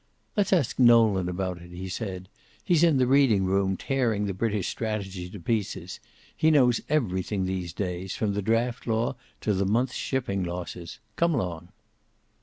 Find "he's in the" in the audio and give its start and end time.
2.65-3.05